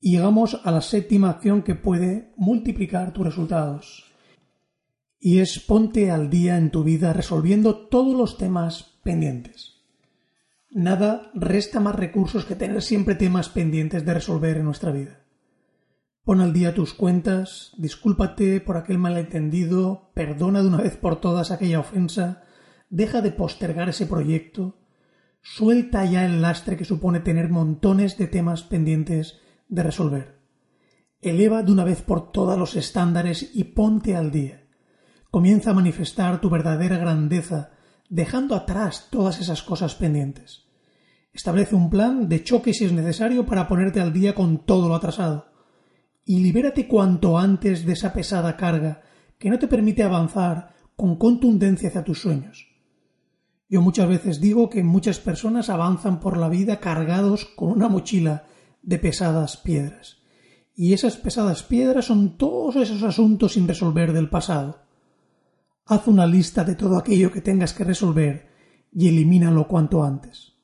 Y 0.00 0.12
llegamos 0.12 0.60
a 0.64 0.70
la 0.70 0.80
séptima 0.80 1.30
acción 1.30 1.62
que 1.62 1.74
puede 1.74 2.32
multiplicar 2.36 3.12
tus 3.12 3.26
resultados. 3.26 4.10
Y 5.18 5.40
es 5.40 5.58
ponte 5.60 6.10
al 6.10 6.30
día 6.30 6.56
en 6.56 6.70
tu 6.70 6.82
vida 6.82 7.12
resolviendo 7.12 7.76
todos 7.88 8.16
los 8.16 8.38
temas 8.38 8.98
pendientes. 9.02 9.80
Nada 10.70 11.30
resta 11.34 11.80
más 11.80 11.96
recursos 11.96 12.44
que 12.44 12.54
tener 12.54 12.80
siempre 12.80 13.14
temas 13.14 13.48
pendientes 13.48 14.06
de 14.06 14.14
resolver 14.14 14.56
en 14.56 14.64
nuestra 14.64 14.92
vida. 14.92 15.20
Pon 16.24 16.40
al 16.40 16.52
día 16.52 16.74
tus 16.74 16.94
cuentas, 16.94 17.72
discúlpate 17.76 18.60
por 18.60 18.76
aquel 18.76 18.98
malentendido, 18.98 20.12
perdona 20.14 20.62
de 20.62 20.68
una 20.68 20.76
vez 20.78 20.96
por 20.96 21.20
todas 21.20 21.50
aquella 21.50 21.80
ofensa, 21.80 22.44
deja 22.88 23.20
de 23.20 23.32
postergar 23.32 23.88
ese 23.88 24.06
proyecto, 24.06 24.78
suelta 25.42 26.04
ya 26.04 26.24
el 26.24 26.40
lastre 26.40 26.76
que 26.76 26.84
supone 26.84 27.20
tener 27.20 27.48
montones 27.48 28.16
de 28.16 28.28
temas 28.28 28.62
pendientes 28.62 29.40
de 29.70 29.82
resolver. 29.82 30.40
Eleva 31.22 31.62
de 31.62 31.72
una 31.72 31.84
vez 31.84 32.02
por 32.02 32.30
todas 32.32 32.58
los 32.58 32.76
estándares 32.76 33.50
y 33.54 33.64
ponte 33.64 34.16
al 34.16 34.30
día. 34.30 34.66
Comienza 35.30 35.70
a 35.70 35.74
manifestar 35.74 36.40
tu 36.40 36.50
verdadera 36.50 36.98
grandeza, 36.98 37.70
dejando 38.08 38.54
atrás 38.54 39.08
todas 39.10 39.40
esas 39.40 39.62
cosas 39.62 39.94
pendientes. 39.94 40.66
Establece 41.32 41.74
un 41.76 41.88
plan 41.88 42.28
de 42.28 42.42
choque 42.42 42.74
si 42.74 42.84
es 42.84 42.92
necesario 42.92 43.46
para 43.46 43.68
ponerte 43.68 44.00
al 44.00 44.12
día 44.12 44.34
con 44.34 44.66
todo 44.66 44.88
lo 44.88 44.96
atrasado 44.96 45.50
y 46.24 46.38
libérate 46.40 46.86
cuanto 46.86 47.38
antes 47.38 47.84
de 47.84 47.94
esa 47.94 48.12
pesada 48.12 48.56
carga 48.56 49.02
que 49.38 49.50
no 49.50 49.58
te 49.58 49.66
permite 49.66 50.02
avanzar 50.02 50.74
con 50.94 51.16
contundencia 51.16 51.88
hacia 51.88 52.04
tus 52.04 52.20
sueños. 52.20 52.68
Yo 53.68 53.80
muchas 53.80 54.08
veces 54.08 54.40
digo 54.40 54.68
que 54.68 54.82
muchas 54.82 55.18
personas 55.18 55.70
avanzan 55.70 56.20
por 56.20 56.36
la 56.36 56.48
vida 56.48 56.78
cargados 56.78 57.46
con 57.46 57.70
una 57.70 57.88
mochila 57.88 58.44
de 58.82 58.98
pesadas 58.98 59.56
piedras. 59.56 60.18
Y 60.74 60.92
esas 60.92 61.16
pesadas 61.16 61.62
piedras 61.62 62.06
son 62.06 62.36
todos 62.36 62.76
esos 62.76 63.02
asuntos 63.02 63.52
sin 63.52 63.68
resolver 63.68 64.12
del 64.12 64.30
pasado. 64.30 64.82
Haz 65.86 66.06
una 66.06 66.26
lista 66.26 66.64
de 66.64 66.74
todo 66.74 66.96
aquello 66.96 67.32
que 67.32 67.40
tengas 67.40 67.72
que 67.72 67.84
resolver 67.84 68.48
y 68.92 69.08
elimínalo 69.08 69.68
cuanto 69.68 70.02
antes. 70.02 70.54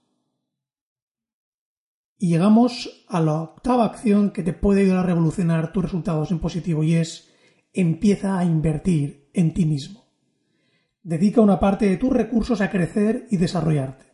Y 2.19 2.29
llegamos 2.29 3.05
a 3.09 3.21
la 3.21 3.43
octava 3.43 3.85
acción 3.85 4.31
que 4.31 4.43
te 4.43 4.55
puede 4.55 4.83
ayudar 4.83 5.01
a 5.01 5.07
revolucionar 5.07 5.73
tus 5.73 5.85
resultados 5.85 6.31
en 6.31 6.39
positivo 6.39 6.83
y 6.83 6.95
es 6.95 7.31
empieza 7.75 8.39
a 8.39 8.45
invertir 8.45 9.29
en 9.35 9.53
ti 9.53 9.67
mismo. 9.67 10.07
Dedica 11.03 11.43
una 11.43 11.61
parte 11.61 11.89
de 11.89 11.99
tus 11.99 12.11
recursos 12.11 12.61
a 12.63 12.71
crecer 12.71 13.27
y 13.31 13.37
desarrollarte. 13.37 14.07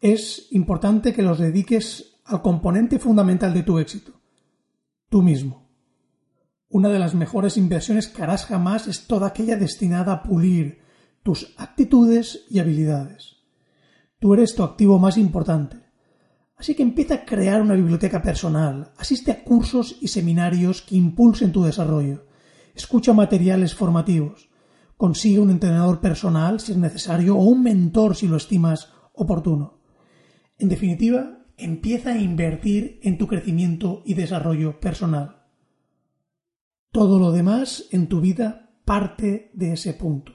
Es 0.00 0.48
importante 0.52 1.12
que 1.12 1.22
los 1.22 1.38
dediques 1.38 2.11
al 2.24 2.42
componente 2.42 2.98
fundamental 2.98 3.52
de 3.54 3.62
tu 3.62 3.78
éxito, 3.78 4.12
tú 5.08 5.22
mismo. 5.22 5.68
Una 6.68 6.88
de 6.88 6.98
las 6.98 7.14
mejores 7.14 7.56
inversiones 7.56 8.08
que 8.08 8.22
harás 8.22 8.46
jamás 8.46 8.88
es 8.88 9.06
toda 9.06 9.28
aquella 9.28 9.56
destinada 9.56 10.12
a 10.12 10.22
pulir 10.22 10.80
tus 11.22 11.54
actitudes 11.58 12.46
y 12.48 12.58
habilidades. 12.58 13.36
Tú 14.18 14.34
eres 14.34 14.54
tu 14.54 14.62
activo 14.62 14.98
más 14.98 15.18
importante 15.18 15.82
Así 16.62 16.76
que 16.76 16.84
empieza 16.84 17.14
a 17.14 17.24
crear 17.24 17.60
una 17.60 17.74
biblioteca 17.74 18.22
personal, 18.22 18.92
asiste 18.96 19.32
a 19.32 19.42
cursos 19.42 19.96
y 20.00 20.06
seminarios 20.06 20.80
que 20.80 20.94
impulsen 20.94 21.50
tu 21.50 21.64
desarrollo, 21.64 22.26
escucha 22.72 23.12
materiales 23.12 23.74
formativos, 23.74 24.48
Consigue 24.96 25.40
un 25.40 25.50
entrenador 25.50 26.00
personal 26.00 26.60
si 26.60 26.70
es 26.70 26.78
necesario 26.78 27.34
o 27.36 27.42
un 27.42 27.64
mentor 27.64 28.14
si 28.14 28.28
lo 28.28 28.36
estimas 28.36 28.92
oportuno. 29.12 29.80
En 30.58 30.68
definitiva, 30.68 31.41
empieza 31.56 32.10
a 32.10 32.18
invertir 32.18 33.00
en 33.02 33.18
tu 33.18 33.26
crecimiento 33.26 34.02
y 34.04 34.14
desarrollo 34.14 34.80
personal. 34.80 35.42
Todo 36.90 37.18
lo 37.18 37.32
demás 37.32 37.88
en 37.90 38.08
tu 38.08 38.20
vida 38.20 38.70
parte 38.84 39.50
de 39.54 39.72
ese 39.72 39.94
punto 39.94 40.32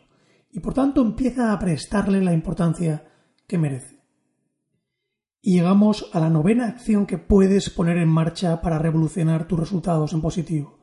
y 0.51 0.59
por 0.59 0.73
tanto 0.73 1.01
empieza 1.01 1.53
a 1.53 1.59
prestarle 1.59 2.23
la 2.23 2.33
importancia 2.33 3.07
que 3.47 3.57
merece. 3.57 4.01
Y 5.41 5.53
llegamos 5.53 6.09
a 6.13 6.19
la 6.19 6.29
novena 6.29 6.67
acción 6.67 7.05
que 7.05 7.17
puedes 7.17 7.69
poner 7.69 7.97
en 7.97 8.09
marcha 8.09 8.61
para 8.61 8.79
revolucionar 8.79 9.47
tus 9.47 9.59
resultados 9.59 10.13
en 10.13 10.21
positivo. 10.21 10.79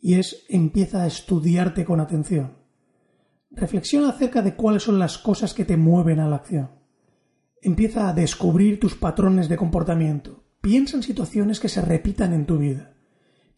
Y 0.00 0.14
es 0.14 0.44
empieza 0.48 1.02
a 1.02 1.06
estudiarte 1.06 1.84
con 1.84 2.00
atención. 2.00 2.58
Reflexiona 3.50 4.08
acerca 4.08 4.42
de 4.42 4.56
cuáles 4.56 4.82
son 4.82 4.98
las 4.98 5.18
cosas 5.18 5.54
que 5.54 5.64
te 5.64 5.76
mueven 5.76 6.18
a 6.18 6.28
la 6.28 6.36
acción. 6.36 6.70
Empieza 7.64 8.08
a 8.08 8.12
descubrir 8.12 8.78
tus 8.78 8.94
patrones 8.94 9.48
de 9.48 9.56
comportamiento. 9.56 10.44
Piensa 10.60 10.96
en 10.96 11.02
situaciones 11.02 11.58
que 11.58 11.68
se 11.68 11.80
repitan 11.80 12.32
en 12.32 12.46
tu 12.46 12.58
vida. 12.58 12.94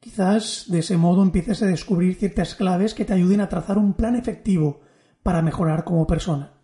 Quizás 0.01 0.65
de 0.69 0.79
ese 0.79 0.97
modo 0.97 1.23
empieces 1.23 1.63
a 1.63 1.67
descubrir 1.67 2.15
ciertas 2.15 2.55
claves 2.55 2.95
que 2.95 3.05
te 3.05 3.13
ayuden 3.13 3.43
a 3.43 3.49
trazar 3.51 3.77
un 3.77 3.93
plan 3.93 4.17
efectivo 4.17 4.81
para 5.23 5.43
mejorar 5.43 5.85
como 5.85 6.07
persona 6.07 6.57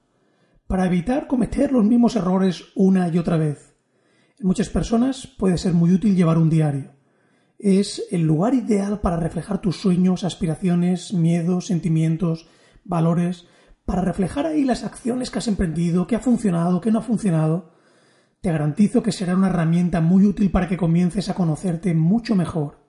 para 0.73 0.87
evitar 0.87 1.27
cometer 1.27 1.71
los 1.71 1.85
mismos 1.85 2.17
errores 2.17 2.65
una 2.75 3.07
y 3.09 3.19
otra 3.19 3.37
vez. 3.37 3.77
En 4.39 4.47
muchas 4.47 4.71
personas 4.71 5.27
puede 5.27 5.59
ser 5.59 5.75
muy 5.75 5.93
útil 5.93 6.17
llevar 6.17 6.39
un 6.39 6.49
diario. 6.49 6.93
Es 7.59 8.03
el 8.11 8.23
lugar 8.23 8.55
ideal 8.55 9.03
para 9.03 9.19
reflejar 9.19 9.61
tus 9.61 9.77
sueños, 9.77 10.25
aspiraciones, 10.25 11.13
miedos, 11.13 11.67
sentimientos, 11.67 12.49
valores, 12.85 13.47
para 13.85 14.03
reflejar 14.03 14.47
ahí 14.47 14.65
las 14.65 14.85
acciones 14.85 15.31
que 15.31 15.39
has 15.39 15.49
emprendido, 15.49 16.07
qué 16.07 16.17
ha 16.17 16.21
funcionado, 16.21 16.81
qué 16.81 16.91
no 16.91 17.01
ha 17.01 17.03
funcionado. 17.03 17.73
Te 18.41 18.53
garantizo 18.53 19.03
que 19.03 19.12
será 19.12 19.37
una 19.37 19.49
herramienta 19.49 20.01
muy 20.01 20.27
útil 20.27 20.51
para 20.51 20.69
que 20.69 20.77
comiences 20.77 21.29
a 21.29 21.35
conocerte 21.35 21.95
mucho 21.95 22.35
mejor. 22.35 22.83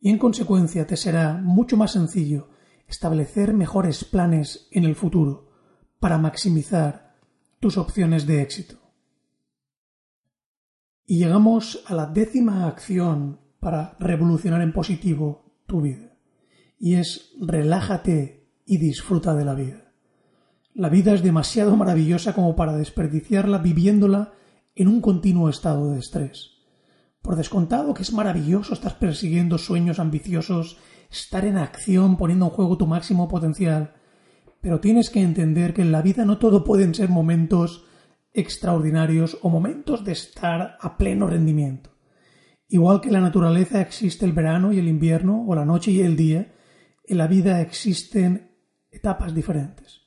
Y 0.00 0.10
en 0.10 0.18
consecuencia 0.18 0.86
te 0.86 0.96
será 0.96 1.34
mucho 1.34 1.76
más 1.76 1.92
sencillo 1.92 2.48
establecer 2.86 3.54
mejores 3.54 4.04
planes 4.04 4.68
en 4.70 4.84
el 4.84 4.94
futuro 4.94 5.50
para 5.98 6.18
maximizar 6.18 7.16
tus 7.60 7.78
opciones 7.78 8.26
de 8.26 8.42
éxito. 8.42 8.78
Y 11.06 11.18
llegamos 11.18 11.82
a 11.86 11.94
la 11.94 12.06
décima 12.06 12.66
acción 12.66 13.40
para 13.60 13.96
revolucionar 13.98 14.60
en 14.62 14.72
positivo 14.72 15.60
tu 15.66 15.80
vida. 15.80 16.16
Y 16.78 16.96
es 16.96 17.32
relájate 17.40 18.50
y 18.66 18.78
disfruta 18.78 19.34
de 19.34 19.44
la 19.44 19.54
vida. 19.54 19.83
La 20.76 20.88
vida 20.88 21.14
es 21.14 21.22
demasiado 21.22 21.76
maravillosa 21.76 22.32
como 22.32 22.56
para 22.56 22.76
desperdiciarla 22.76 23.58
viviéndola 23.58 24.32
en 24.74 24.88
un 24.88 25.00
continuo 25.00 25.48
estado 25.48 25.92
de 25.92 26.00
estrés. 26.00 26.50
Por 27.22 27.36
descontado 27.36 27.94
que 27.94 28.02
es 28.02 28.12
maravilloso 28.12 28.74
estar 28.74 28.98
persiguiendo 28.98 29.56
sueños 29.56 30.00
ambiciosos, 30.00 30.76
estar 31.12 31.44
en 31.44 31.58
acción 31.58 32.16
poniendo 32.16 32.46
en 32.46 32.50
juego 32.50 32.76
tu 32.76 32.88
máximo 32.88 33.28
potencial, 33.28 33.94
pero 34.60 34.80
tienes 34.80 35.10
que 35.10 35.22
entender 35.22 35.74
que 35.74 35.82
en 35.82 35.92
la 35.92 36.02
vida 36.02 36.24
no 36.24 36.38
todo 36.38 36.64
pueden 36.64 36.92
ser 36.92 37.08
momentos 37.08 37.84
extraordinarios 38.32 39.38
o 39.42 39.50
momentos 39.50 40.04
de 40.04 40.10
estar 40.10 40.76
a 40.80 40.98
pleno 40.98 41.28
rendimiento. 41.28 41.90
Igual 42.66 43.00
que 43.00 43.10
en 43.10 43.14
la 43.14 43.20
naturaleza 43.20 43.80
existe 43.80 44.24
el 44.24 44.32
verano 44.32 44.72
y 44.72 44.80
el 44.80 44.88
invierno, 44.88 45.44
o 45.46 45.54
la 45.54 45.64
noche 45.64 45.92
y 45.92 46.00
el 46.00 46.16
día, 46.16 46.52
en 47.04 47.18
la 47.18 47.28
vida 47.28 47.60
existen 47.60 48.50
etapas 48.90 49.32
diferentes. 49.32 50.03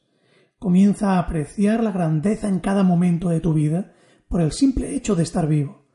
Comienza 0.60 1.14
a 1.14 1.20
apreciar 1.20 1.84
la 1.84 1.92
grandeza 1.92 2.48
en 2.48 2.60
cada 2.60 2.84
momento 2.84 3.30
de 3.30 3.40
tu 3.40 3.54
vida 3.54 3.94
por 4.28 4.42
el 4.42 4.52
simple 4.52 4.96
hecho 4.96 5.16
de 5.16 5.24
estar 5.24 5.48
vivo. 5.48 5.86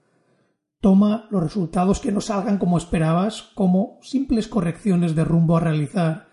Toma 0.81 1.27
los 1.31 1.43
resultados 1.43 2.01
que 2.01 2.13
no 2.13 2.21
salgan 2.21 2.59
como 2.59 2.79
esperabas 2.79 3.43
como 3.55 3.99
simples 4.03 4.49
correcciones 4.49 5.15
de 5.15 5.25
rumbo 5.25 5.57
a 5.57 5.61
realizar 5.61 6.29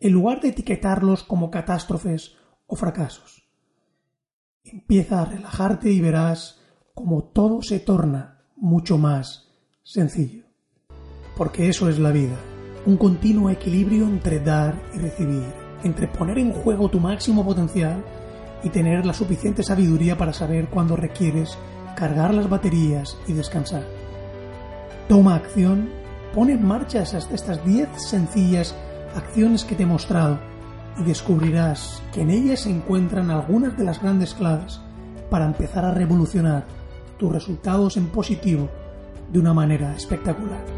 en 0.00 0.12
lugar 0.12 0.40
de 0.40 0.48
etiquetarlos 0.48 1.24
como 1.24 1.50
catástrofes 1.50 2.36
o 2.66 2.76
fracasos. 2.76 3.48
Empieza 4.64 5.22
a 5.22 5.24
relajarte 5.24 5.90
y 5.90 6.00
verás 6.00 6.60
cómo 6.94 7.24
todo 7.24 7.62
se 7.62 7.80
torna 7.80 8.44
mucho 8.56 8.98
más 8.98 9.52
sencillo. 9.82 10.44
Porque 11.36 11.68
eso 11.68 11.88
es 11.88 11.98
la 11.98 12.10
vida, 12.10 12.36
un 12.86 12.96
continuo 12.96 13.50
equilibrio 13.50 14.06
entre 14.06 14.40
dar 14.40 14.80
y 14.94 14.98
recibir, 14.98 15.67
entre 15.84 16.08
poner 16.08 16.38
en 16.38 16.52
juego 16.52 16.88
tu 16.88 17.00
máximo 17.00 17.44
potencial 17.44 18.02
y 18.62 18.70
tener 18.70 19.06
la 19.06 19.14
suficiente 19.14 19.62
sabiduría 19.62 20.16
para 20.16 20.32
saber 20.32 20.68
cuándo 20.68 20.96
requieres 20.96 21.56
cargar 21.96 22.34
las 22.34 22.48
baterías 22.48 23.16
y 23.26 23.32
descansar. 23.32 23.84
Toma 25.08 25.34
acción, 25.34 25.88
pone 26.34 26.52
en 26.52 26.66
marcha 26.66 27.02
estas 27.02 27.64
10 27.64 27.88
sencillas 27.96 28.74
acciones 29.14 29.64
que 29.64 29.74
te 29.74 29.84
he 29.84 29.86
mostrado 29.86 30.38
y 30.98 31.04
descubrirás 31.04 32.02
que 32.12 32.22
en 32.22 32.30
ellas 32.30 32.60
se 32.60 32.70
encuentran 32.70 33.30
algunas 33.30 33.76
de 33.76 33.84
las 33.84 34.02
grandes 34.02 34.34
claves 34.34 34.80
para 35.30 35.46
empezar 35.46 35.84
a 35.84 35.94
revolucionar 35.94 36.66
tus 37.18 37.32
resultados 37.32 37.96
en 37.96 38.08
positivo 38.08 38.68
de 39.32 39.38
una 39.38 39.52
manera 39.52 39.94
espectacular. 39.94 40.77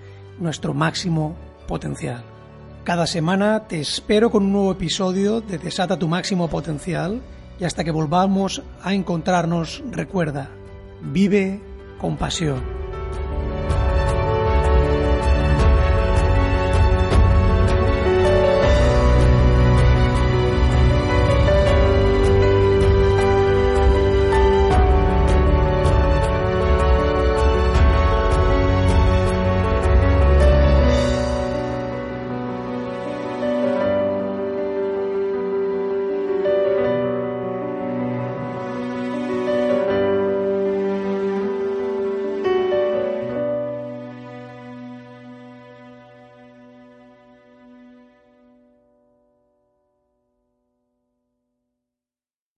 nuestro 0.41 0.73
máximo 0.73 1.35
potencial. 1.67 2.23
Cada 2.83 3.07
semana 3.07 3.67
te 3.67 3.79
espero 3.79 4.31
con 4.31 4.43
un 4.43 4.51
nuevo 4.51 4.71
episodio 4.71 5.39
de 5.39 5.59
Desata 5.59 5.99
tu 5.99 6.07
máximo 6.07 6.49
potencial 6.49 7.21
y 7.59 7.63
hasta 7.63 7.83
que 7.83 7.91
volvamos 7.91 8.63
a 8.81 8.93
encontrarnos, 8.93 9.83
recuerda, 9.91 10.49
vive 11.01 11.61
con 11.99 12.17
pasión. 12.17 12.80